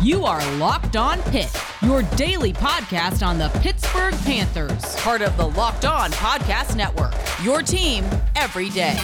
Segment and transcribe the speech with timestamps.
[0.00, 5.46] You are Locked On Pitt, your daily podcast on the Pittsburgh Panthers, part of the
[5.46, 7.14] Locked On Podcast Network.
[7.42, 8.04] Your team
[8.36, 8.94] every day.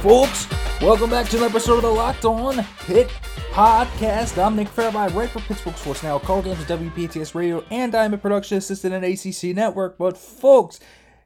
[0.00, 0.48] Folks,
[0.80, 3.10] welcome back to an episode of the Locked On Pitt
[3.50, 4.42] Podcast.
[4.42, 8.14] I'm Nick Farabaugh, right for Pittsburgh Sports Now, call games with WPTS Radio, and I'm
[8.14, 9.98] a production assistant at ACC Network.
[9.98, 10.80] But folks,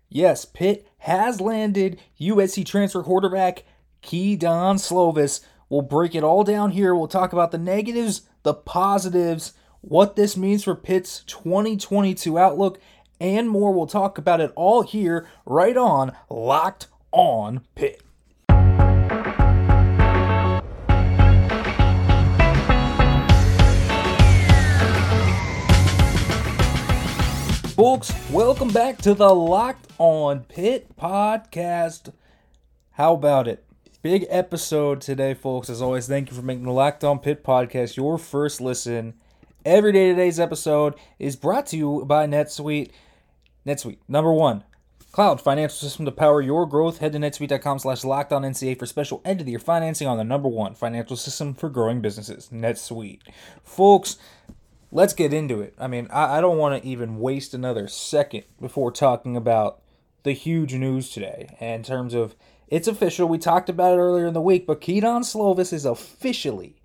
[0.08, 3.62] yes, Pitt has landed USC transfer quarterback
[4.06, 5.40] Kedon Slovis.
[5.68, 6.94] We'll break it all down here.
[6.94, 12.80] We'll talk about the negatives, the positives, what this means for Pitt's 2022 outlook,
[13.20, 13.72] and more.
[13.72, 18.00] We'll talk about it all here, right on Locked On Pitt.
[27.74, 32.12] Folks, welcome back to the Locked On Pitt podcast.
[32.92, 33.65] How about it?
[34.08, 35.68] Big episode today, folks.
[35.68, 39.14] As always, thank you for making the Locked On Pitt podcast your first listen.
[39.64, 42.92] Every day today's episode is brought to you by NetSuite.
[43.66, 44.62] NetSuite, number one,
[45.10, 46.98] cloud financial system to power your growth.
[46.98, 50.48] Head to netsuite.com slash NCA for special end of the year financing on the number
[50.48, 53.22] one financial system for growing businesses, NetSuite.
[53.64, 54.18] Folks,
[54.92, 55.74] let's get into it.
[55.80, 59.82] I mean, I, I don't want to even waste another second before talking about
[60.22, 62.36] the huge news today in terms of
[62.68, 63.28] it's official.
[63.28, 66.76] We talked about it earlier in the week, but Kedon Slovis is officially,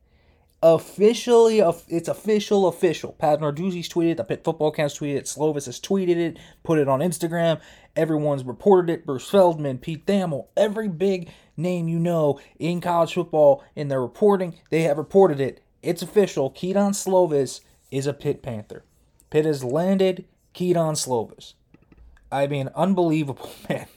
[0.62, 3.14] officially, it's official, official.
[3.14, 6.88] Pat Narduzzi's tweeted, the Pitt Football Count's tweeted it, Slovis has tweeted it, put it
[6.88, 7.60] on Instagram.
[7.96, 9.06] Everyone's reported it.
[9.06, 14.56] Bruce Feldman, Pete Thamel, every big name you know in college football in their reporting,
[14.70, 15.62] they have reported it.
[15.82, 16.52] It's official.
[16.52, 18.84] Kedon Slovis is a Pitt Panther.
[19.32, 21.54] Pitt has landed Kedon Slovis.
[22.32, 23.88] I mean, unbelievable, man.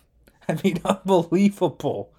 [0.49, 2.11] I mean, unbelievable.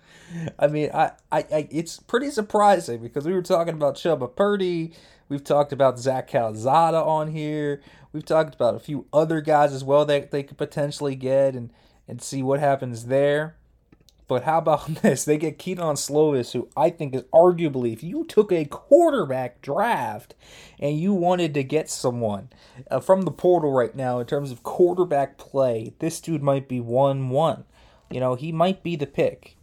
[0.57, 4.93] I mean, I, I, I, it's pretty surprising because we were talking about Chubba Purdy.
[5.29, 7.81] We've talked about Zach Calzada on here.
[8.11, 11.71] We've talked about a few other guys as well that they could potentially get and,
[12.07, 13.55] and see what happens there.
[14.27, 15.25] But how about this?
[15.25, 20.35] They get Kedon Slovis, who I think is arguably, if you took a quarterback draft
[20.79, 22.49] and you wanted to get someone
[22.89, 26.79] uh, from the portal right now in terms of quarterback play, this dude might be
[26.79, 27.65] 1 1.
[28.09, 29.55] You know, he might be the pick.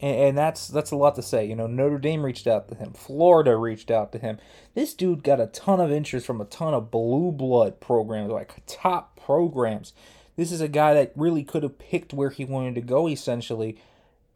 [0.00, 1.44] And, and that's that's a lot to say.
[1.46, 2.92] You know, Notre Dame reached out to him.
[2.92, 4.38] Florida reached out to him.
[4.74, 8.62] This dude got a ton of interest from a ton of blue blood programs, like
[8.66, 9.92] top programs.
[10.36, 13.76] This is a guy that really could have picked where he wanted to go, essentially.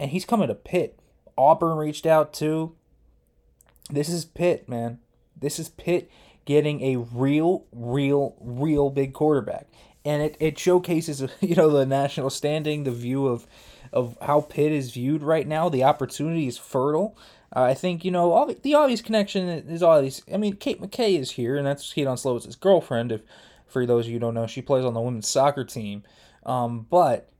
[0.00, 0.98] And he's coming to Pitt.
[1.38, 2.74] Auburn reached out too.
[3.88, 4.98] This is Pitt, man.
[5.36, 6.10] This is Pitt
[6.44, 9.68] getting a real, real, real big quarterback
[10.04, 13.46] and it, it showcases you know the national standing, the view of
[13.92, 15.68] of how Pitt is viewed right now.
[15.68, 17.16] The opportunity is fertile.
[17.54, 20.22] Uh, I think you know all the, the obvious connection is obvious.
[20.32, 23.12] I mean, Kate McKay is here, and that's Kedon Slovis' girlfriend.
[23.12, 23.22] If
[23.66, 26.02] for those of you don't know, she plays on the women's soccer team.
[26.44, 27.30] Um, but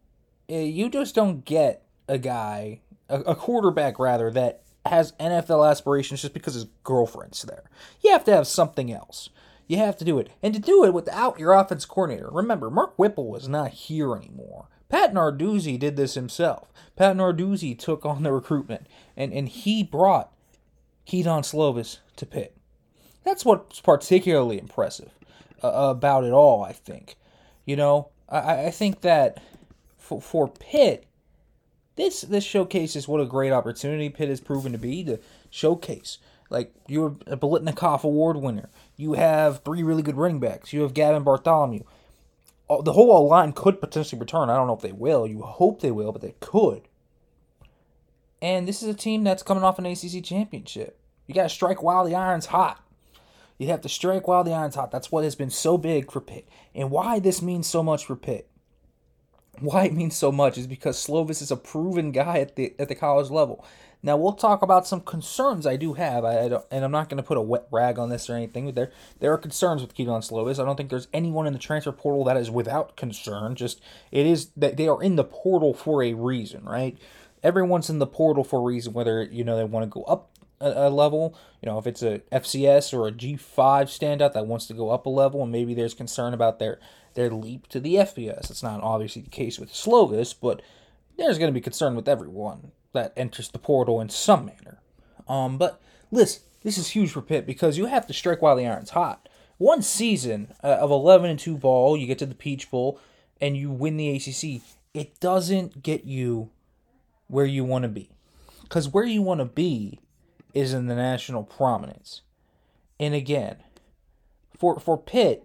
[0.51, 6.23] uh, you just don't get a guy, a, a quarterback rather, that has NFL aspirations
[6.23, 7.65] just because his girlfriend's there.
[8.01, 9.31] You have to have something else.
[9.67, 10.31] You have to do it.
[10.43, 12.29] And to do it without your offense coordinator.
[12.31, 14.69] Remember, Mark Whipple was not here anymore.
[14.89, 16.73] Pat Narduzzi did this himself.
[16.97, 18.87] Pat Narduzzi took on the recruitment,
[19.17, 20.33] and, and he brought
[21.07, 22.57] Kedon Slovis to Pitt.
[23.25, 25.13] That's what's particularly impressive
[25.63, 27.17] uh, about it all, I think.
[27.65, 29.43] You know, I, I think that
[29.97, 31.07] for, for Pitt,
[31.97, 36.19] this this showcases what a great opportunity Pitt has proven to be to showcase.
[36.51, 38.69] Like you're a Biletnikoff Award winner.
[39.03, 40.73] You have three really good running backs.
[40.73, 41.83] You have Gavin Bartholomew.
[42.69, 44.49] The whole line could potentially return.
[44.49, 45.27] I don't know if they will.
[45.27, 46.83] You hope they will, but they could.
[48.41, 51.01] And this is a team that's coming off an ACC championship.
[51.27, 52.81] You got to strike while the iron's hot.
[53.59, 54.93] You have to strike while the iron's hot.
[54.93, 56.49] That's what has been so big for Pitt.
[56.73, 58.49] And why this means so much for Pitt.
[59.59, 62.89] Why it means so much is because Slovis is a proven guy at the at
[62.89, 63.65] the college level.
[64.03, 66.25] Now we'll talk about some concerns I do have.
[66.25, 68.67] I, I and I'm not going to put a wet rag on this or anything.
[68.67, 70.61] But there there are concerns with Kedon Slovis.
[70.61, 73.55] I don't think there's anyone in the transfer portal that is without concern.
[73.55, 76.99] Just it is that they are in the portal for a reason, right?
[77.45, 78.93] Everyone's in the portal for a reason.
[78.93, 82.03] Whether you know they want to go up a, a level, you know, if it's
[82.03, 83.39] a FCS or a G5
[83.87, 86.81] standout that wants to go up a level, and maybe there's concern about their
[87.15, 88.51] their leap to the FBS.
[88.51, 90.61] It's not obviously the case with Slovis, but
[91.17, 94.81] there's going to be concern with everyone that enters the portal in some manner.
[95.29, 95.81] Um, but
[96.11, 99.29] listen, this is huge for Pitt because you have to strike while the iron's hot.
[99.59, 103.01] One season uh, of 11 and 2 ball, you get to the Peach Bowl
[103.41, 104.63] and you win the ACC.
[104.95, 106.51] It doesn't get you
[107.29, 108.11] where you want to be.
[108.63, 110.01] Because where you want to be
[110.55, 112.23] is in the national prominence.
[112.99, 113.57] And again,
[114.57, 115.45] for for Pitt,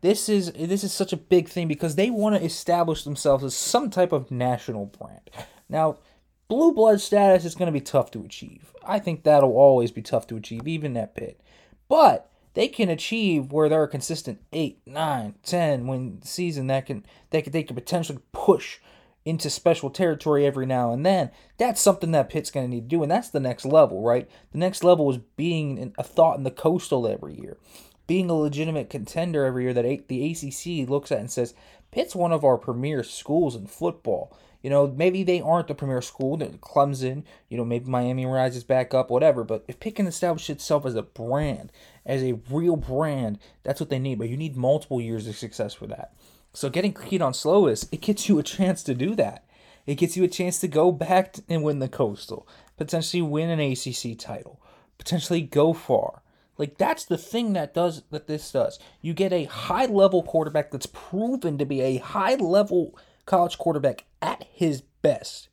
[0.00, 3.54] this is this is such a big thing because they want to establish themselves as
[3.54, 5.30] some type of national brand.
[5.68, 5.96] Now,
[6.48, 8.72] blue blood status is going to be tough to achieve.
[8.86, 11.40] I think that'll always be tough to achieve, even at Pitt.
[11.88, 17.04] But they can achieve where they're a consistent 8, 9, 10 win season that can
[17.30, 18.78] they could they could potentially push
[19.24, 21.30] into special territory every now and then.
[21.56, 24.28] That's something that Pitt's going to need to do, and that's the next level, right?
[24.52, 27.56] The next level is being a thought in the coastal every year,
[28.06, 31.54] being a legitimate contender every year that the ACC looks at and says,
[31.90, 34.36] Pitt's one of our premier schools in football.
[34.64, 38.64] You know, maybe they aren't the premier school, that Clemson, you know, maybe Miami rises
[38.64, 39.44] back up, whatever.
[39.44, 41.70] But if Pitt can establish itself as a brand,
[42.06, 44.18] as a real brand, that's what they need.
[44.18, 46.14] But you need multiple years of success for that.
[46.54, 49.44] So getting Kedon Slovis, it gets you a chance to do that.
[49.84, 53.60] It gets you a chance to go back and win the Coastal, potentially win an
[53.60, 54.62] ACC title,
[54.96, 56.22] potentially go far.
[56.56, 58.78] Like that's the thing that does that this does.
[59.02, 64.04] You get a high level quarterback that's proven to be a high level college quarterback
[64.24, 65.48] at his best.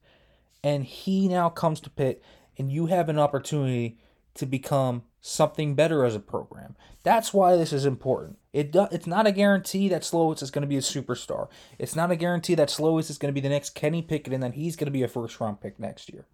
[0.63, 2.23] And he now comes to Pitt,
[2.57, 3.97] and you have an opportunity
[4.35, 6.75] to become something better as a program.
[7.03, 8.38] That's why this is important.
[8.53, 11.47] It do, it's not a guarantee that Slovis is going to be a superstar.
[11.77, 14.44] It's not a guarantee that Slovis is going to be the next Kenny Pickett and
[14.44, 16.25] that he's going to be a first round pick next year.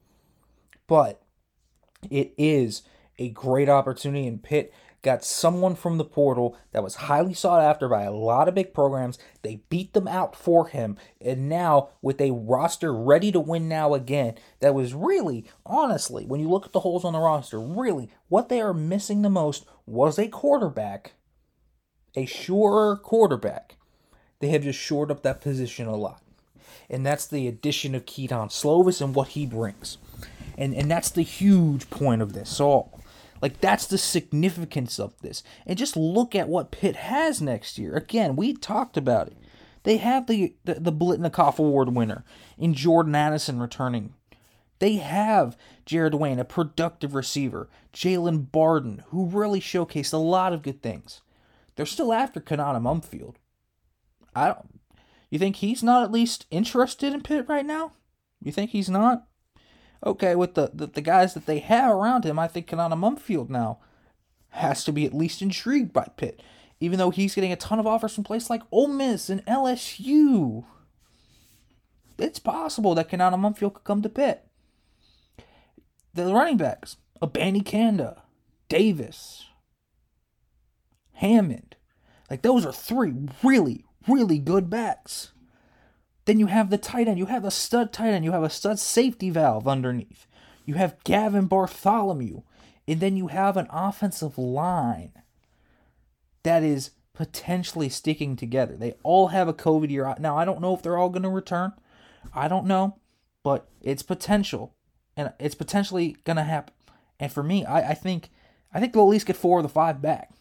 [0.88, 1.22] But
[2.10, 2.84] it is
[3.18, 4.72] a great opportunity, and Pitt
[5.08, 8.74] got someone from the portal that was highly sought after by a lot of big
[8.74, 9.18] programs.
[9.42, 10.98] They beat them out for him.
[11.22, 16.42] And now, with a roster ready to win now again, that was really, honestly, when
[16.42, 19.66] you look at the holes on the roster, really, what they are missing the most
[19.86, 21.14] was a quarterback,
[22.16, 23.78] a sure quarterback.
[24.40, 26.22] They have just shored up that position a lot.
[26.90, 29.98] And that's the addition of Kedon Slovis and what he brings.
[30.58, 32.50] And, and that's the huge point of this.
[32.50, 32.90] So
[33.42, 35.44] like that's the significance of this.
[35.66, 37.96] And just look at what Pitt has next year.
[37.96, 39.38] Again, we talked about it.
[39.84, 42.24] They have the the, the Biletnikoff Award winner
[42.58, 44.14] in Jordan Addison returning.
[44.80, 47.70] They have Jared Wayne, a productive receiver.
[47.94, 51.22] Jaylon Barden, who really showcased a lot of good things.
[51.76, 53.36] They're still after Konata Mumpfield.
[54.36, 54.80] I don't.
[55.30, 57.94] You think he's not at least interested in Pitt right now?
[58.42, 59.26] You think he's not?
[60.06, 63.50] Okay, with the, the, the guys that they have around him, I think Konata Mumpfield
[63.50, 63.80] now
[64.50, 66.42] has to be at least intrigued by Pitt,
[66.80, 70.66] even though he's getting a ton of offers from places like Ole Miss and LSU.
[72.18, 74.44] It's possible that Konata Mumpfield could come to Pitt.
[76.14, 78.22] The running backs, Abanikanda,
[78.70, 79.46] Davis,
[81.14, 81.76] Hammond.
[82.30, 83.14] Like those are three
[83.44, 85.32] really, really good backs.
[86.28, 87.18] Then you have the tight end.
[87.18, 88.26] You have a stud tight end.
[88.26, 90.28] You have a stud safety valve underneath.
[90.66, 92.42] You have Gavin Bartholomew.
[92.86, 95.14] And then you have an offensive line
[96.44, 98.76] that is potentially sticking together.
[98.76, 100.14] They all have a COVID year.
[100.20, 101.72] Now, I don't know if they're all going to return.
[102.34, 102.98] I don't know.
[103.42, 104.76] But it's potential.
[105.16, 106.74] And it's potentially going to happen.
[107.22, 108.32] And for me, I, I think
[108.74, 110.32] I think they'll at least get four of the five back.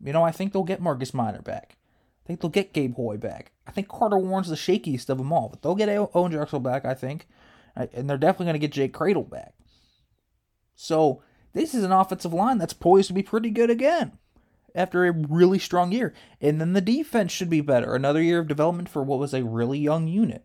[0.00, 1.76] You know, I think they'll get Marcus Minor back.
[2.24, 3.52] I think they'll get Gabe Hoy back.
[3.66, 6.84] I think Carter Warren's the shakiest of them all, but they'll get Owen Drexel back,
[6.86, 7.28] I think.
[7.76, 9.54] And they're definitely going to get Jake Kradel back.
[10.74, 11.22] So
[11.52, 14.18] this is an offensive line that's poised to be pretty good again
[14.74, 16.14] after a really strong year.
[16.40, 17.94] And then the defense should be better.
[17.94, 20.44] Another year of development for what was a really young unit.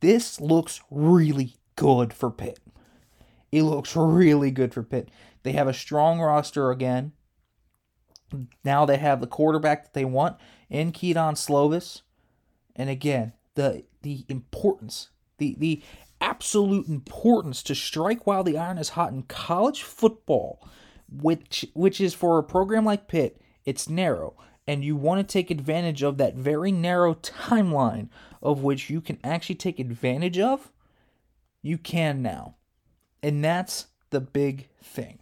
[0.00, 2.58] This looks really good for Pitt.
[3.52, 5.08] It looks really good for Pitt.
[5.42, 7.12] They have a strong roster again.
[8.64, 10.36] Now they have the quarterback that they want
[10.70, 12.02] in Kedon Slovis.
[12.76, 15.82] And again, the the importance, the the
[16.20, 20.66] absolute importance to strike while the iron is hot in college football,
[21.10, 24.34] which which is for a program like Pitt, it's narrow.
[24.66, 28.08] And you want to take advantage of that very narrow timeline
[28.42, 30.72] of which you can actually take advantage of,
[31.60, 32.56] you can now.
[33.22, 35.18] And that's the big thing.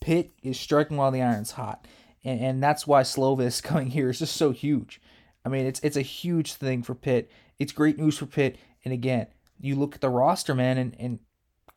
[0.00, 1.86] Pitt is striking while the iron's hot
[2.24, 5.00] and, and that's why Slovis coming here is just so huge.
[5.44, 7.30] I mean, it's it's a huge thing for Pitt.
[7.58, 8.58] It's great news for Pitt.
[8.84, 9.26] And again,
[9.60, 11.18] you look at the roster, man, and, and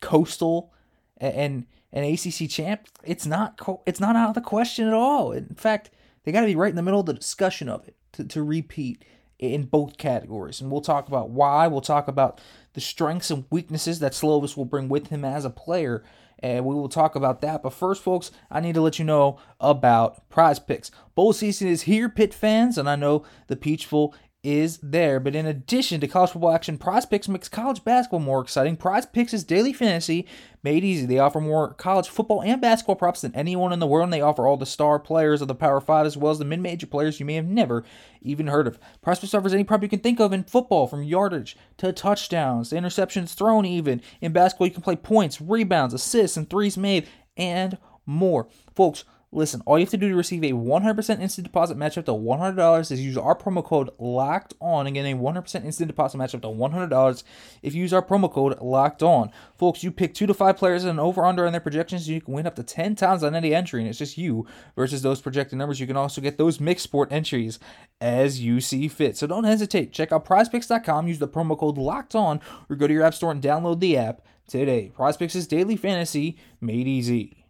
[0.00, 0.72] Coastal
[1.18, 2.88] and an ACC champ.
[3.04, 5.32] It's not it's not out of the question at all.
[5.32, 5.90] In fact,
[6.24, 8.42] they got to be right in the middle of the discussion of it to, to
[8.42, 9.04] repeat
[9.38, 10.60] in both categories.
[10.60, 11.66] And we'll talk about why.
[11.66, 12.40] We'll talk about
[12.72, 16.04] the strengths and weaknesses that Slovis will bring with him as a player
[16.40, 17.62] and we will talk about that.
[17.62, 20.90] But first, folks, I need to let you know about prize picks.
[21.14, 24.14] Bowl season is here, Pitt fans, and I know the Peach Bowl
[24.46, 25.18] is there.
[25.18, 28.76] But in addition to college football action, Prize Picks makes college basketball more exciting.
[28.76, 30.24] Prize Picks is daily fantasy
[30.62, 31.04] made easy.
[31.04, 34.20] They offer more college football and basketball props than anyone in the world, and they
[34.20, 37.18] offer all the star players of the Power Five as well as the mid-major players
[37.18, 37.82] you may have never
[38.22, 38.78] even heard of.
[39.02, 42.70] Prize Picks offers any prop you can think of in football, from yardage to touchdowns,
[42.70, 43.66] to interceptions thrown.
[43.66, 49.02] Even in basketball, you can play points, rebounds, assists, and threes made, and more, folks.
[49.36, 52.12] Listen, all you have to do to receive a 100% instant deposit match up to
[52.12, 54.86] $100 is use our promo code LOCKED ON.
[54.86, 57.22] and get a 100% instant deposit match up to $100
[57.62, 59.30] if you use our promo code LOCKED ON.
[59.58, 62.18] Folks, you pick two to five players and an over under on their projections, you
[62.22, 65.20] can win up to 10 times on any entry, and it's just you versus those
[65.20, 65.80] projected numbers.
[65.80, 67.58] You can also get those mixed sport entries
[68.00, 69.18] as you see fit.
[69.18, 69.92] So don't hesitate.
[69.92, 72.40] Check out prizepicks.com, use the promo code LOCKED ON,
[72.70, 74.90] or go to your app store and download the app today.
[74.96, 77.45] Prizepicks is daily fantasy made easy.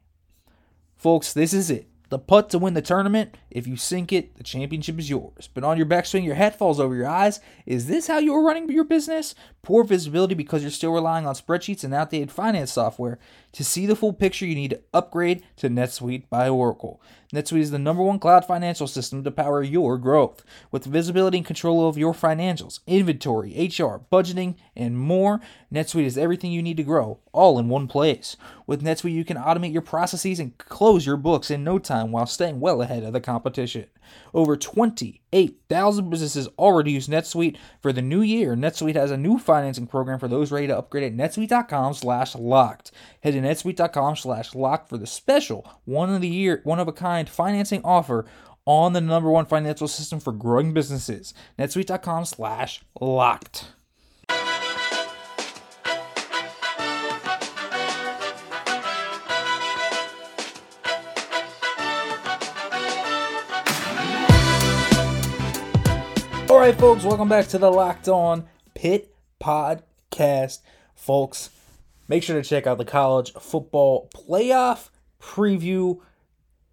[0.96, 1.88] Folks, this is it.
[2.08, 3.36] The putt to win the tournament.
[3.50, 5.48] If you sink it, the championship is yours.
[5.52, 7.40] But on your backswing, your head falls over your eyes.
[7.66, 9.34] Is this how you are running your business?
[9.66, 13.18] Poor visibility because you're still relying on spreadsheets and outdated finance software.
[13.50, 17.02] To see the full picture, you need to upgrade to NetSuite by Oracle.
[17.34, 20.44] NetSuite is the number one cloud financial system to power your growth.
[20.70, 25.40] With visibility and control of your financials, inventory, HR, budgeting, and more,
[25.74, 28.36] NetSuite is everything you need to grow, all in one place.
[28.68, 32.26] With NetSuite, you can automate your processes and close your books in no time while
[32.26, 33.86] staying well ahead of the competition.
[34.32, 37.56] Over 28,000 businesses already use NetSuite.
[37.80, 41.02] For the new year, NetSuite has a new financing program for those ready to upgrade
[41.04, 42.90] at netsuite.com slash locked.
[43.22, 46.92] Head to netsuite.com slash locked for the special one of the year, one of a
[46.92, 48.26] kind financing offer
[48.66, 51.32] on the number one financial system for growing businesses.
[51.58, 53.68] netsuite.com slash locked.
[66.50, 68.44] All right, folks, welcome back to the Locked On
[68.74, 69.15] Pitt
[69.46, 70.58] podcast.
[70.96, 71.50] Folks,
[72.08, 74.88] make sure to check out the college football playoff
[75.22, 76.00] preview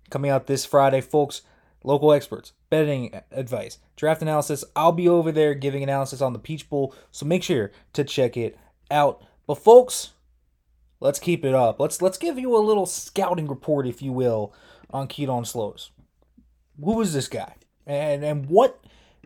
[0.10, 1.44] coming out this Friday, folks.
[1.84, 4.64] Local experts, betting advice, draft analysis.
[4.74, 8.38] I'll be over there giving analysis on the Peach Bowl, so make sure to check
[8.38, 8.58] it
[8.90, 9.22] out.
[9.46, 10.12] But folks,
[11.02, 11.82] let's keep it up.
[11.82, 14.54] Let's let's give you a little scouting report, if you will,
[14.90, 15.90] on Kedon Slovis.
[16.82, 17.56] Who is this guy?
[17.86, 18.80] And and what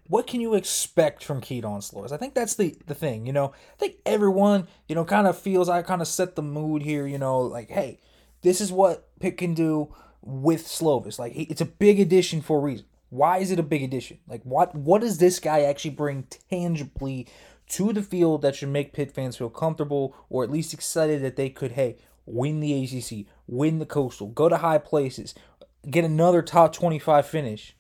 [0.07, 2.11] what can you expect from Kedon Slovis?
[2.11, 3.47] I think that's the the thing, you know.
[3.47, 7.05] I think everyone, you know, kind of feels I kind of set the mood here,
[7.07, 7.99] you know, like, hey,
[8.41, 11.19] this is what Pitt can do with Slovis.
[11.19, 12.85] Like, it's a big addition for a reason.
[13.09, 14.19] Why is it a big addition?
[14.27, 17.27] Like, what what does this guy actually bring tangibly
[17.69, 21.35] to the field that should make Pitt fans feel comfortable or at least excited that
[21.35, 25.35] they could, hey, win the ACC, win the Coastal, go to high places,
[25.89, 27.75] get another top 25 finish?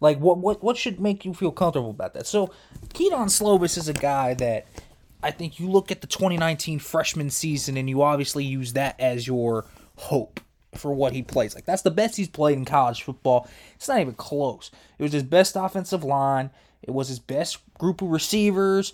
[0.00, 2.26] Like what what what should make you feel comfortable about that?
[2.26, 2.52] So
[2.92, 4.66] Kedon Slovis is a guy that
[5.22, 9.26] I think you look at the 2019 freshman season and you obviously use that as
[9.26, 9.64] your
[9.96, 10.40] hope
[10.74, 11.54] for what he plays.
[11.54, 13.48] Like that's the best he's played in college football.
[13.76, 14.70] It's not even close.
[14.98, 16.50] It was his best offensive line.
[16.82, 18.92] It was his best group of receivers.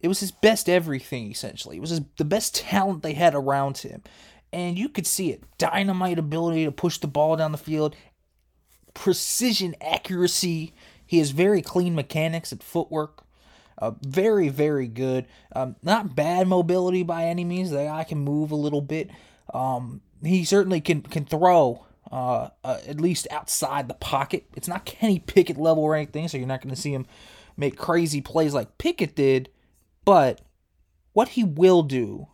[0.00, 1.78] It was his best everything essentially.
[1.78, 4.02] It was his, the best talent they had around him.
[4.52, 5.42] And you could see it.
[5.58, 7.96] Dynamite ability to push the ball down the field
[8.94, 10.72] precision accuracy.
[11.06, 13.24] He has very clean mechanics and footwork.
[13.76, 15.26] Uh, very, very good.
[15.54, 17.70] Um, not bad mobility by any means.
[17.70, 19.10] The guy can move a little bit.
[19.52, 24.46] Um, he certainly can can throw uh, uh, at least outside the pocket.
[24.54, 27.06] It's not Kenny Pickett level or anything, so you're not going to see him
[27.56, 29.50] make crazy plays like Pickett did.
[30.04, 30.40] But
[31.12, 32.28] what he will do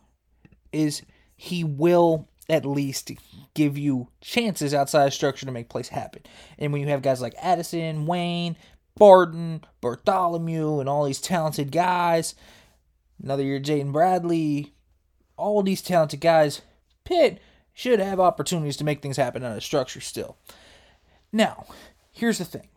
[0.71, 1.01] is
[1.35, 3.11] he will at least
[3.53, 6.23] give you chances outside of structure to make plays happen.
[6.57, 8.57] And when you have guys like Addison, Wayne,
[8.97, 12.35] Barden, Bartholomew, and all these talented guys,
[13.21, 14.73] another year Jaden Bradley,
[15.37, 16.61] all these talented guys,
[17.03, 17.39] Pitt
[17.73, 20.37] should have opportunities to make things happen out of structure still.
[21.31, 21.65] Now,
[22.11, 22.67] here's the thing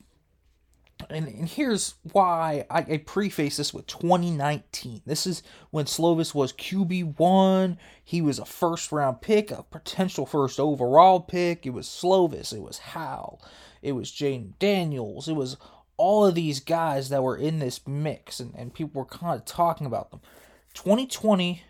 [1.11, 5.02] and, and here's why I, I, preface this with 2019.
[5.06, 7.76] This is when Slovis was QB1.
[8.04, 11.66] He was a first round pick, a potential first overall pick.
[11.66, 12.52] It was Slovis.
[12.52, 13.40] It was Howell.
[13.82, 15.28] It was JT Daniels.
[15.28, 15.56] It was
[15.96, 19.44] all of these guys that were in this mix, and, and people were kind of
[19.44, 20.20] talking about them.
[20.75, 21.62] 2020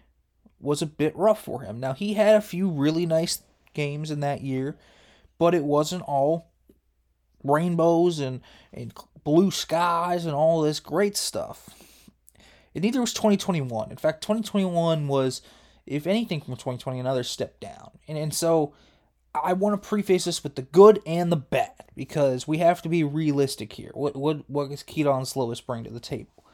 [0.61, 1.79] was a bit rough for him.
[1.79, 3.43] Now, he had a few really nice
[3.75, 4.77] games in that year,
[5.39, 6.51] but it wasn't all
[7.45, 8.41] rainbows and,
[8.73, 11.69] and blue skies and all this great stuff.
[12.75, 13.91] And neither was 2021.
[13.91, 15.43] In fact, 2021 was,
[15.87, 17.93] if anything, from 2020, another step down.
[18.09, 18.75] And, and so
[19.35, 22.89] I want to preface this with the good and the bad because we have to
[22.89, 23.91] be realistic here.
[23.95, 26.45] What what what does Kedon Slovis bring to the table?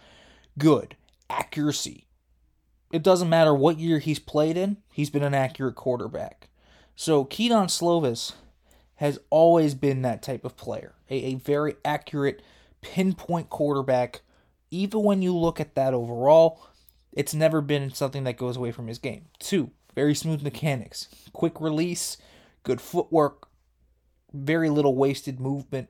[0.58, 0.96] Good
[1.28, 2.06] accuracy.
[2.92, 6.48] It doesn't matter what year he's played in; he's been an accurate quarterback.
[6.96, 8.32] So Kedon Slovis
[9.00, 12.42] has always been that type of player, a, a very accurate,
[12.82, 14.20] pinpoint quarterback.
[14.70, 16.60] Even when you look at that overall,
[17.10, 19.24] it's never been something that goes away from his game.
[19.38, 22.18] Two, very smooth mechanics, quick release,
[22.62, 23.48] good footwork,
[24.34, 25.88] very little wasted movement.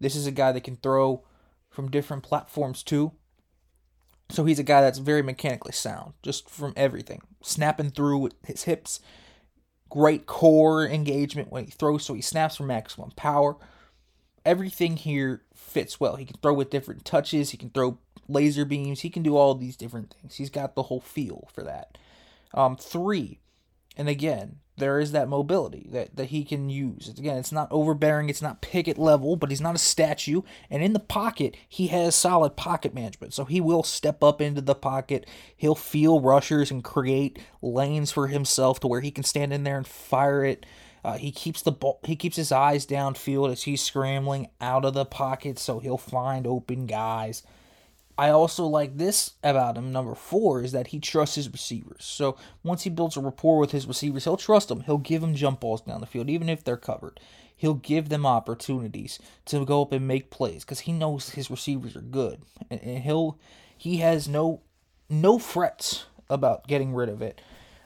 [0.00, 1.24] This is a guy that can throw
[1.68, 3.12] from different platforms too.
[4.30, 7.20] So he's a guy that's very mechanically sound, just from everything.
[7.42, 9.00] Snapping through his hips,
[9.88, 13.56] great core engagement when he throws, so he snaps for maximum power.
[14.44, 16.16] Everything here fits well.
[16.16, 19.54] He can throw with different touches, he can throw laser beams, he can do all
[19.54, 20.36] these different things.
[20.36, 21.98] He's got the whole feel for that.
[22.54, 23.40] Um, three,
[23.96, 27.08] and again, there is that mobility that, that he can use.
[27.08, 30.42] Again, it's not overbearing, it's not Pickett level, but he's not a statue.
[30.70, 33.32] And in the pocket, he has solid pocket management.
[33.32, 35.26] So he will step up into the pocket.
[35.56, 39.78] He'll feel rushers and create lanes for himself to where he can stand in there
[39.78, 40.66] and fire it.
[41.02, 44.92] Uh, he keeps the ball, he keeps his eyes downfield as he's scrambling out of
[44.92, 47.44] the pocket, so he'll find open guys.
[48.18, 49.92] I also like this about him.
[49.92, 52.04] Number four is that he trusts his receivers.
[52.04, 54.80] So once he builds a rapport with his receivers, he'll trust them.
[54.80, 57.20] He'll give them jump balls down the field, even if they're covered.
[57.54, 61.96] He'll give them opportunities to go up and make plays because he knows his receivers
[61.96, 63.38] are good, and, he'll
[63.78, 64.60] he has no
[65.08, 67.40] no frets about getting rid of it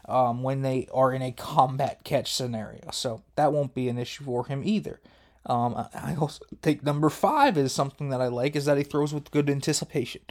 [0.09, 2.91] um, when they are in a combat catch scenario.
[2.93, 5.01] So that won't be an issue for him either.
[5.47, 9.15] Um, I also think number five is something that I like is that he throws
[9.15, 10.23] with good anticipation.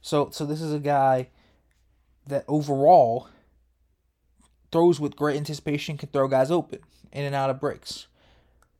[0.00, 1.28] So so this is a guy
[2.26, 3.28] that overall
[4.70, 6.78] throws with great anticipation, can throw guys open
[7.12, 8.06] in and out of breaks.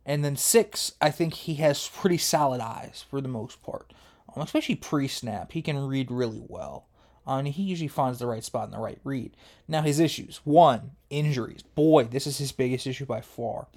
[0.06, 3.92] And then six, I think he has pretty solid eyes for the most part,
[4.34, 5.52] um, especially pre-snap.
[5.52, 6.86] He can read really well.
[7.24, 9.36] Uh, and he usually finds the right spot and the right read.
[9.68, 11.62] Now his issues: one, injuries.
[11.62, 13.68] Boy, this is his biggest issue by far.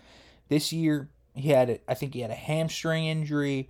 [0.48, 3.70] This year, he had, I think he had a hamstring injury.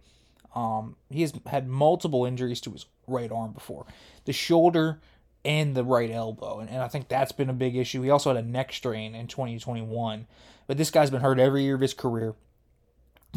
[0.56, 3.86] Um, he has had multiple injuries to his right arm before,
[4.25, 5.01] the shoulder
[5.43, 8.01] and the right elbow, and, and I think that's been a big issue.
[8.01, 10.25] He also had a neck strain in 2021,
[10.65, 12.34] but this guy's been hurt every year of his career,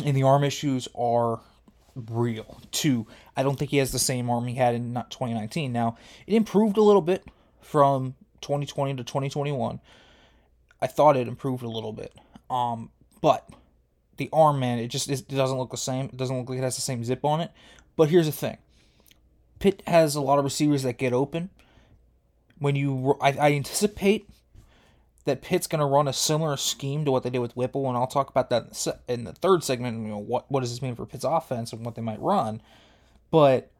[0.04, 1.40] and the arm issues are
[1.94, 2.60] real.
[2.70, 5.72] Two, I don't think he has the same arm he had in not 2019.
[5.72, 7.24] Now it improved a little bit
[7.60, 9.80] from 2020 to 2021.
[10.80, 12.14] I thought it improved a little bit,
[12.48, 13.48] um, but
[14.18, 16.06] the arm man, it just it doesn't look the same.
[16.06, 17.50] It doesn't look like it has the same zip on it.
[17.96, 18.58] But here's the thing:
[19.58, 21.50] Pitt has a lot of receivers that get open.
[22.58, 24.28] When you, I, I anticipate
[25.24, 27.96] that Pitt's going to run a similar scheme to what they did with Whipple, and
[27.96, 30.02] I'll talk about that in the, third segment.
[30.02, 32.60] You know what what does this mean for Pitt's offense and what they might run,
[33.30, 33.70] but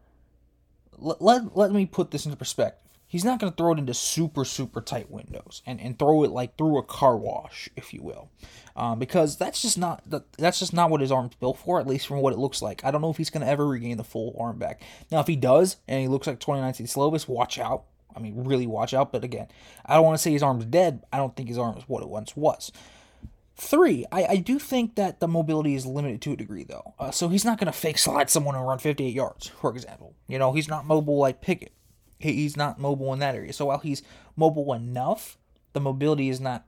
[0.97, 3.95] let, let, let me put this into perspective he's not going to throw it into
[3.95, 8.03] super super tight windows and, and throw it like through a car wash if you
[8.03, 8.31] will.
[8.77, 10.03] Um, because that's just not
[10.39, 12.85] that's just not what his arm's built for at least from what it looks like.
[12.85, 14.83] I don't know if he's going to ever regain the full arm back.
[15.11, 17.85] Now if he does and he looks like 2019 slovis watch out.
[18.15, 19.11] I mean really watch out.
[19.11, 19.49] But again
[19.85, 21.03] i don't want to say his arm's dead.
[21.13, 22.71] I don't think his arm is what it once was.
[23.61, 26.95] Three, I, I do think that the mobility is limited to a degree, though.
[26.97, 30.15] Uh, so he's not going to fake slide someone and run 58 yards, for example.
[30.29, 31.73] You know, he's not mobile like Pickett
[32.19, 33.53] he's not mobile in that area.
[33.53, 34.03] So while he's
[34.37, 35.39] mobile enough,
[35.73, 36.65] the mobility is not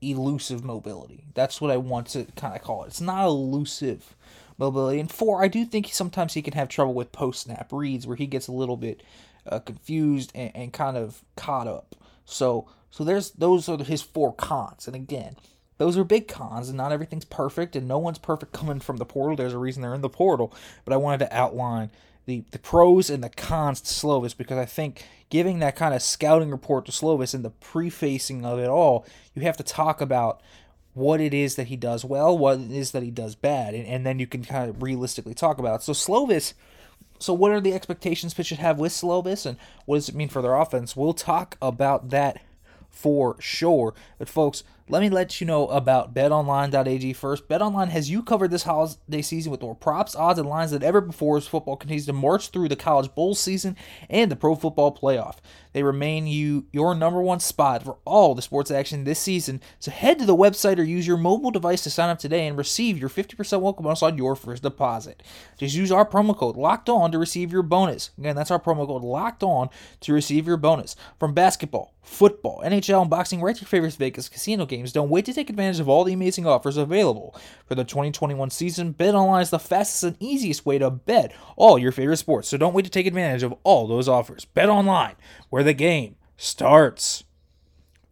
[0.00, 1.24] elusive mobility.
[1.34, 2.88] That's what I want to kind of call it.
[2.88, 4.14] It's not elusive
[4.58, 5.00] mobility.
[5.00, 8.16] And four, I do think sometimes he can have trouble with post snap reads where
[8.16, 9.02] he gets a little bit
[9.46, 11.94] uh, confused and, and kind of caught up.
[12.24, 14.86] So so there's those are his four cons.
[14.86, 15.36] And again,
[15.78, 19.04] those are big cons, and not everything's perfect, and no one's perfect coming from the
[19.04, 19.36] portal.
[19.36, 20.52] There's a reason they're in the portal.
[20.84, 21.90] But I wanted to outline
[22.26, 26.02] the, the pros and the cons to Slovis because I think giving that kind of
[26.02, 30.40] scouting report to Slovis and the prefacing of it all, you have to talk about
[30.92, 33.86] what it is that he does well, what it is that he does bad, and,
[33.86, 35.82] and then you can kind of realistically talk about it.
[35.82, 36.54] So Slovis,
[37.18, 40.28] so what are the expectations Pitt should have with Slovis, and what does it mean
[40.28, 40.96] for their offense?
[40.96, 42.42] We'll talk about that
[42.88, 43.94] for sure.
[44.18, 47.48] But folks, let me let you know about betonline.ag first.
[47.48, 51.00] BetOnline has you covered this holiday season with more props, odds, and lines than ever
[51.00, 53.76] before as football continues to march through the college bowl season
[54.08, 55.38] and the pro football playoff.
[55.72, 59.60] They remain you your number one spot for all the sports action this season.
[59.80, 62.56] So head to the website or use your mobile device to sign up today and
[62.56, 65.22] receive your 50% welcome bonus on your first deposit.
[65.58, 68.10] Just use our promo code locked on to receive your bonus.
[68.18, 69.68] Again, that's our promo code locked on
[70.00, 70.94] to receive your bonus.
[71.18, 74.92] From basketball, football, NHL and boxing right to your favorite Vegas casino games.
[74.92, 77.34] Don't wait to take advantage of all the amazing offers available
[77.66, 78.94] for the 2021 season.
[78.94, 82.48] BetOnline is the fastest and easiest way to bet all your favorite sports.
[82.48, 84.46] So don't wait to take advantage of all those offers.
[84.54, 85.14] BetOnline,
[85.50, 87.24] where the game starts.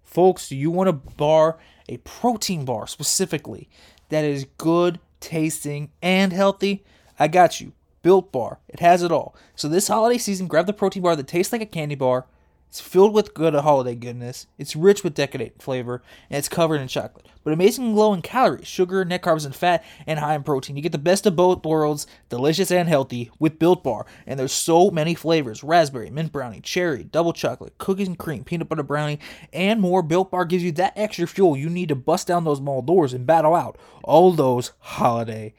[0.03, 3.68] Folks, do you want a bar, a protein bar specifically,
[4.09, 6.85] that is good tasting and healthy?
[7.18, 7.72] I got you.
[8.03, 8.61] Built Bar.
[8.68, 9.35] It has it all.
[9.57, 12.27] So this holiday season, grab the protein bar that tastes like a candy bar.
[12.75, 14.49] It's filled with good holiday goodness.
[14.59, 17.29] It's rich with decadent flavor, and it's covered in chocolate.
[17.45, 20.75] But amazing low in calories, sugar, net carbs, and fat, and high in protein.
[20.75, 24.07] You get the best of both worlds, delicious and healthy, with Built Bar.
[24.27, 28.69] And there's so many flavors: raspberry, mint brownie, cherry, double chocolate, cookies and cream, peanut
[28.69, 29.21] butter brownie,
[29.53, 30.03] and more.
[30.03, 33.15] Built Bar gives you that extra fuel you need to bust down those mall doors
[33.15, 35.55] and battle out all those holiday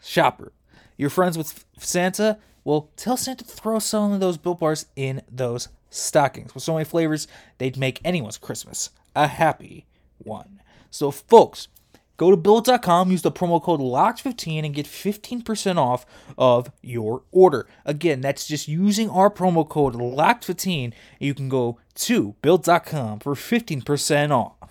[0.00, 0.52] shopper.
[0.96, 2.38] You're friends with Santa?
[2.62, 6.54] Well, tell Santa to throw some of those Built Bars in those stockings.
[6.54, 9.86] With so many flavors, they'd make anyone's Christmas a happy
[10.18, 10.60] one.
[10.90, 11.68] So, folks,
[12.16, 16.06] go to Built.com, use the promo code LOCKED15 and get 15% off
[16.38, 17.66] of your order.
[17.84, 20.92] Again, that's just using our promo code LOCKED15.
[21.18, 24.69] You can go to Built.com for 15% off.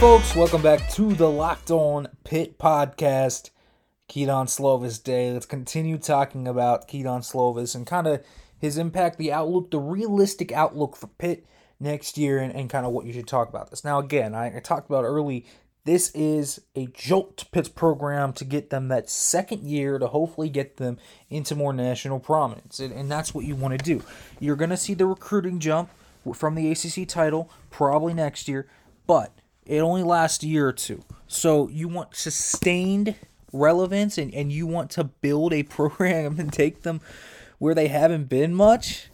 [0.00, 3.50] Folks, welcome back to the Locked On Pitt podcast.
[4.08, 5.30] Kedon Slovis Day.
[5.30, 8.24] Let's continue talking about Kedon Slovis and kind of
[8.58, 11.44] his impact, the outlook, the realistic outlook for Pitt
[11.78, 13.84] next year, and, and kind of what you should talk about this.
[13.84, 15.44] Now, again, I, I talked about early.
[15.84, 20.48] This is a jolt to Pitt's program to get them that second year to hopefully
[20.48, 20.96] get them
[21.28, 24.02] into more national prominence, and, and that's what you want to do.
[24.40, 25.90] You're going to see the recruiting jump
[26.34, 28.66] from the ACC title probably next year,
[29.06, 29.34] but
[29.70, 31.02] it only lasts a year or two.
[31.28, 33.14] So you want sustained
[33.52, 37.00] relevance and, and you want to build a program and take them
[37.58, 39.10] where they haven't been much,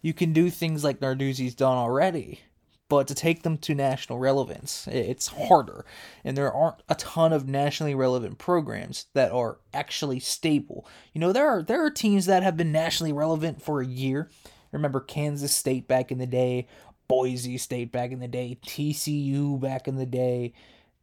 [0.00, 2.40] you can do things like Narduzzi's done already.
[2.88, 5.84] But to take them to national relevance, it's harder.
[6.24, 10.88] And there aren't a ton of nationally relevant programs that are actually stable.
[11.12, 14.28] You know, there are there are teams that have been nationally relevant for a year.
[14.72, 16.66] Remember Kansas State back in the day,
[17.10, 20.52] Boise State back in the day, TCU back in the day.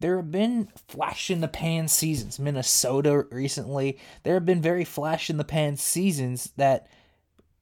[0.00, 2.38] There have been flash in the pan seasons.
[2.38, 3.98] Minnesota recently.
[4.22, 6.86] There have been very flash in the pan seasons that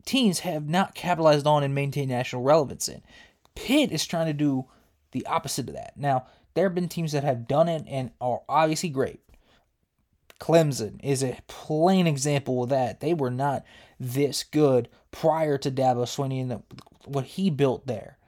[0.04, 3.02] teams have not capitalized on and maintained national relevance in.
[3.56, 4.66] Pitt is trying to do
[5.10, 5.94] the opposite of that.
[5.96, 9.18] Now, there have been teams that have done it and are obviously great.
[10.38, 13.00] Clemson is a plain example of that.
[13.00, 13.64] They were not
[13.98, 16.62] this good prior to Dabo Swinney and the,
[17.06, 18.18] what he built there.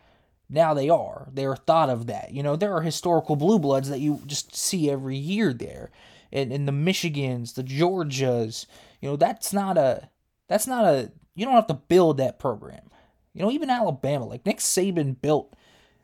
[0.50, 1.28] Now they are.
[1.32, 2.32] They are thought of that.
[2.32, 5.90] You know, there are historical blue bloods that you just see every year there.
[6.32, 8.66] And, and the Michigans, the Georgias,
[9.00, 10.08] you know, that's not a
[10.48, 12.90] that's not a you don't have to build that program.
[13.34, 15.54] You know, even Alabama, like Nick Saban built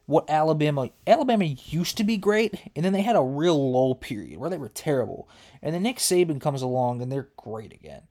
[0.07, 4.39] what Alabama Alabama used to be great, and then they had a real low period
[4.39, 5.29] where they were terrible.
[5.63, 8.03] And then Nick Saban comes along and they're great again.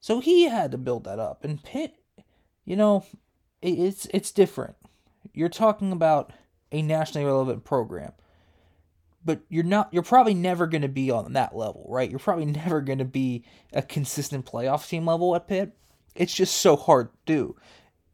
[0.00, 1.44] So he had to build that up.
[1.44, 1.94] And Pitt,
[2.64, 3.04] you know,
[3.62, 4.76] it's it's different
[5.32, 6.32] you're talking about
[6.70, 8.12] a nationally relevant program.
[9.24, 12.10] But you're not you're probably never going to be on that level, right?
[12.10, 15.76] You're probably never going to be a consistent playoff team level at Pitt.
[16.14, 17.56] It's just so hard to do.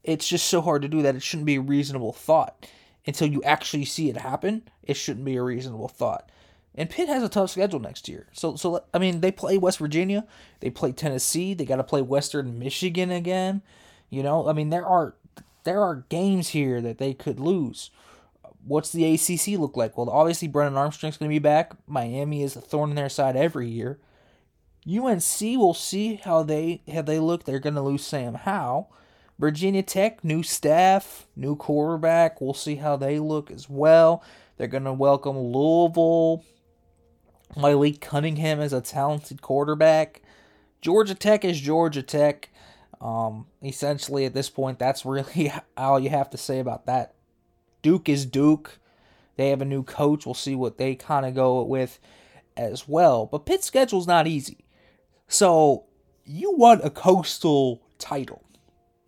[0.05, 2.67] It's just so hard to do that it shouldn't be a reasonable thought.
[3.07, 6.31] Until you actually see it happen, it shouldn't be a reasonable thought.
[6.75, 8.29] And Pitt has a tough schedule next year.
[8.33, 10.27] So so I mean, they play West Virginia,
[10.61, 13.63] they play Tennessee, they got to play Western Michigan again.
[14.11, 15.15] You know, I mean, there are
[15.65, 17.91] there are games here that they could lose.
[18.65, 19.97] What's the ACC look like?
[19.97, 21.73] Well, obviously Brennan Armstrong's going to be back.
[21.87, 23.99] Miami is a thorn in their side every year.
[24.87, 27.45] UNC will see how they how they look.
[27.45, 28.91] They're going to lose Sam Howell.
[29.39, 32.41] Virginia Tech, new staff, new quarterback.
[32.41, 34.23] We'll see how they look as well.
[34.57, 36.45] They're going to welcome Louisville.
[37.57, 40.23] Malik Cunningham is a talented quarterback.
[40.81, 42.51] Georgia Tech is Georgia Tech.
[43.01, 47.15] Um, essentially, at this point, that's really all you have to say about that.
[47.83, 48.79] Duke is Duke.
[49.37, 50.27] They have a new coach.
[50.27, 52.01] We'll see what they kind of go with
[52.57, 53.27] as well.
[53.27, 54.65] But Pitt's schedule's not easy.
[55.29, 55.85] So
[56.25, 58.43] you want a coastal title.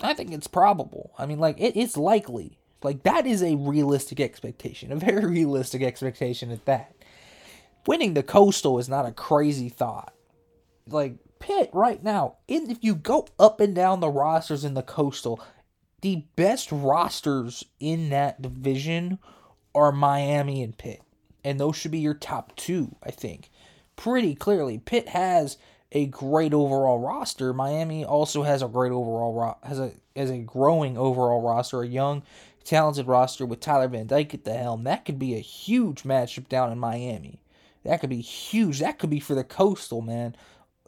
[0.01, 1.13] I think it's probable.
[1.19, 2.59] I mean, like, it, it's likely.
[2.83, 6.95] Like, that is a realistic expectation, a very realistic expectation at that.
[7.87, 10.15] Winning the coastal is not a crazy thought.
[10.87, 15.41] Like, Pitt right now, if you go up and down the rosters in the Coastal,
[16.03, 19.19] the best rosters in that division
[19.75, 21.03] are Miami and Pitt.
[21.43, 23.51] and those should be your top two, I think.
[23.97, 25.57] Pretty clearly, Pitt has
[25.93, 27.53] a great overall roster.
[27.53, 31.87] Miami also has a great overall ro- has a has a growing overall roster, a
[31.87, 32.23] young,
[32.65, 34.85] talented roster with Tyler Van Dyke at the helm.
[34.85, 37.41] That could be a huge matchup down in Miami.
[37.85, 38.81] That could be huge.
[38.81, 40.37] That could be for the coastal, man.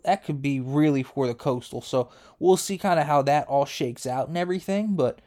[0.04, 1.80] That could be really for the coastal.
[1.80, 5.20] So we'll see kind of how that all shakes out and everything, but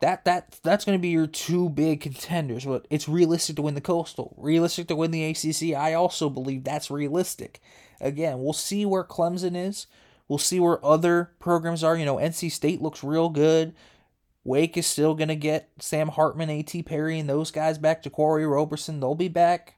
[0.00, 2.64] that that that's going to be your two big contenders.
[2.64, 5.76] But it's realistic to win the Coastal, realistic to win the ACC.
[5.76, 7.60] I also believe that's realistic.
[8.00, 9.86] Again, we'll see where Clemson is.
[10.28, 11.96] We'll see where other programs are.
[11.96, 13.74] You know, NC State looks real good.
[14.42, 16.82] Wake is still going to get Sam Hartman, A.T.
[16.82, 18.02] Perry, and those guys back.
[18.02, 19.76] to Corey Roberson, they'll be back.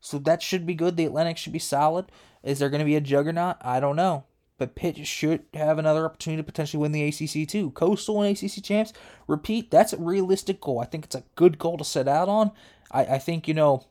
[0.00, 0.96] So that should be good.
[0.96, 2.06] The Atlantic should be solid.
[2.42, 3.56] Is there going to be a juggernaut?
[3.60, 4.24] I don't know
[4.60, 7.70] but Pitt should have another opportunity to potentially win the ACC too.
[7.70, 8.92] Coastal and ACC champs,
[9.26, 10.80] repeat, that's a realistic goal.
[10.80, 12.52] I think it's a good goal to set out on.
[12.90, 13.86] I, I think, you know,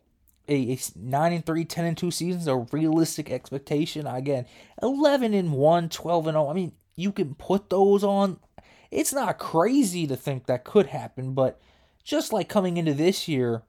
[0.48, 4.06] a, a 9 and 3, 10 and 2 seasons a realistic expectation.
[4.06, 4.46] Again,
[4.84, 6.50] 11 and 1, 12 and 0.
[6.50, 8.38] I mean, you can put those on.
[8.92, 11.60] It's not crazy to think that could happen, but
[12.04, 13.64] just like coming into this year,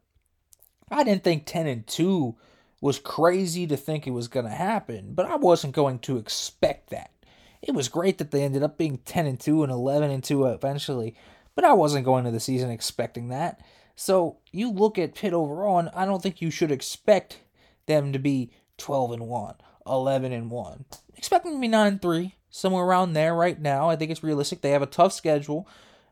[0.90, 2.37] I didn't think 10 and 2
[2.81, 6.90] was crazy to think it was going to happen, but I wasn't going to expect
[6.90, 7.11] that.
[7.62, 10.47] It was great that they ended up being 10 and 2 and 11 and 2
[10.47, 11.14] eventually,
[11.55, 13.61] but I wasn't going to the season expecting that.
[13.97, 17.40] So you look at Pitt overall, and I don't think you should expect
[17.85, 19.55] them to be 12 and 1,
[19.87, 20.85] 11 and 1.
[21.16, 23.90] Expect them to be 9 and 3, somewhere around there right now.
[23.90, 24.62] I think it's realistic.
[24.62, 25.69] They have a tough schedule.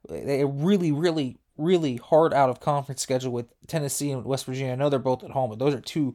[0.07, 4.74] They really, really, really hard out of conference schedule with Tennessee and West Virginia.
[4.74, 6.14] I know they're both at home, but those are two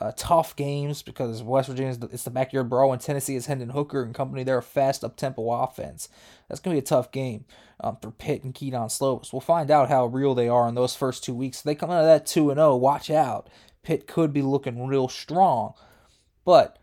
[0.00, 4.02] uh, tough games because West Virginia is the, backyard brawl and Tennessee is Hendon Hooker
[4.02, 4.42] and company.
[4.42, 6.08] They're a fast up tempo offense.
[6.48, 7.44] That's gonna be a tough game
[7.80, 9.32] um, for Pitt and Kedon Slovis.
[9.32, 11.58] We'll find out how real they are in those first two weeks.
[11.58, 13.48] If they come out of that two and zero, oh, watch out.
[13.82, 15.74] Pitt could be looking real strong,
[16.44, 16.78] but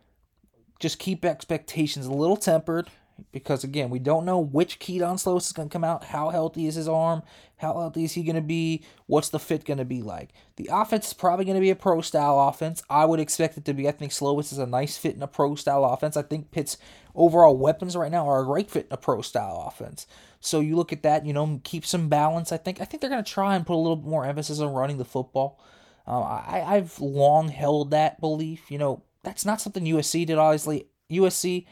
[0.80, 2.89] just keep expectations a little tempered
[3.31, 6.05] because again, we don't know which Kedon Slovis is going to come out.
[6.05, 7.23] How healthy is his arm?
[7.57, 8.84] How healthy is he going to be?
[9.05, 10.34] What's the fit going to be like?
[10.55, 12.84] The offense is probably going to be a pro style offense.
[12.89, 13.88] I would expect it to be.
[13.88, 16.17] I think Slovis is a nice fit in a pro style offense.
[16.17, 16.77] I think Pitt's
[17.13, 20.07] overall weapons right now are a great fit in a pro style offense.
[20.39, 22.51] So you look at that, you know, keep some balance.
[22.51, 24.73] I think I think they're going to try and put a little more emphasis on
[24.73, 25.60] running the football.
[26.07, 28.71] Um, I, I've long held that belief.
[28.71, 30.38] You know, that's not something USC did.
[30.38, 31.67] Obviously, USC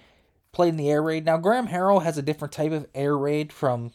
[0.52, 1.26] played in the air raid.
[1.26, 3.92] Now, Graham Harrell has a different type of air raid from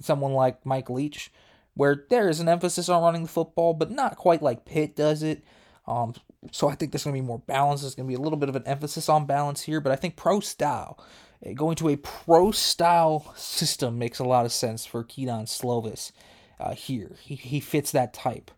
[0.00, 1.32] someone like Mike Leach,
[1.74, 5.22] where there is an emphasis on running the football, but not quite like Pitt does
[5.22, 5.44] it.
[5.86, 6.14] Um,
[6.52, 7.80] so I think there's going to be more balance.
[7.80, 9.96] There's going to be a little bit of an emphasis on balance here, but I
[9.96, 10.98] think pro style,
[11.42, 16.12] eh, going to a pro style system makes a lot of sense for Kedon Slovis
[16.60, 17.16] uh, here.
[17.20, 18.50] He, he fits that type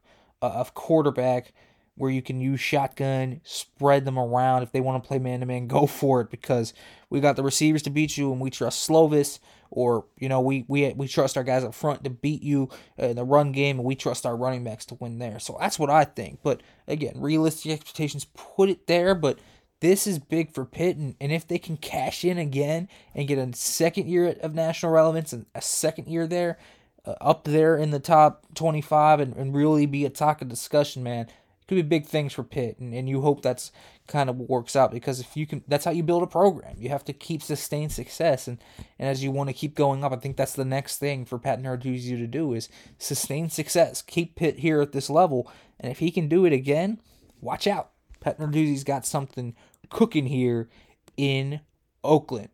[0.43, 1.53] uh, of quarterback
[2.01, 4.63] where you can use shotgun, spread them around.
[4.63, 6.73] If they want to play man to man, go for it because
[7.11, 9.39] we got the receivers to beat you and we trust Slovis.
[9.71, 13.15] Or, you know, we, we, we trust our guys up front to beat you in
[13.15, 15.39] the run game and we trust our running backs to win there.
[15.39, 16.41] So that's what I think.
[16.43, 19.39] But again, realistic expectations put it there, but
[19.81, 20.97] this is big for Pitt.
[20.97, 24.91] And, and if they can cash in again and get a second year of national
[24.91, 26.59] relevance and a second year there,
[27.05, 31.03] uh, up there in the top 25 and, and really be a talk of discussion,
[31.03, 31.27] man,
[31.71, 33.71] could be big things for Pitt, and, and you hope that's
[34.09, 36.75] kind of works out because if you can, that's how you build a program.
[36.77, 38.59] You have to keep sustained success, and
[38.99, 41.39] and as you want to keep going up, I think that's the next thing for
[41.39, 46.01] Pat Narduzzi to do is sustain success, keep Pitt here at this level, and if
[46.01, 47.01] he can do it again,
[47.41, 47.93] watch out.
[48.19, 49.55] Pat Narduzzi's got something
[49.91, 50.69] cooking here
[51.17, 51.61] in
[52.03, 52.49] Oakland.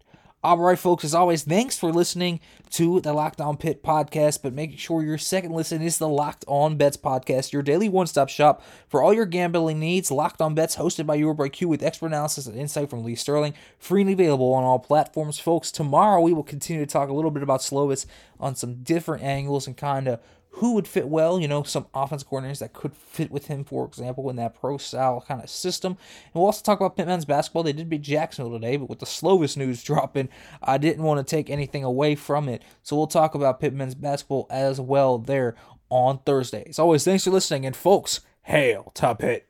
[0.46, 2.38] All right, folks, as always, thanks for listening
[2.70, 4.42] to the Locked On Pitt podcast.
[4.44, 8.06] But make sure your second listen is the Locked On Bets podcast, your daily one
[8.06, 10.12] stop shop for all your gambling needs.
[10.12, 13.16] Locked On Bets, hosted by your boy Q with expert analysis and insight from Lee
[13.16, 15.72] Sterling, free and available on all platforms, folks.
[15.72, 18.06] Tomorrow, we will continue to talk a little bit about Slovis
[18.38, 20.20] on some different angles and kind of
[20.56, 23.84] who would fit well, you know, some offense coordinators that could fit with him, for
[23.84, 25.92] example, in that pro style kind of system.
[25.92, 27.62] And we'll also talk about Pitt men's basketball.
[27.62, 30.30] They did beat Jacksonville today, but with the Slovis news dropping,
[30.62, 32.62] I didn't want to take anything away from it.
[32.82, 35.56] So we'll talk about Pitt men's basketball as well there
[35.90, 36.64] on Thursday.
[36.68, 39.46] As always, thanks for listening, and folks, hail to Pitt.